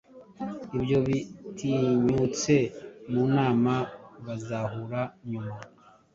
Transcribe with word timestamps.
Ibyo 0.77 0.97
bitinyutse 1.07 2.53
mu 3.11 3.23
nama 3.35 3.73
bazahura 4.25 5.01
nyuma 5.29 5.53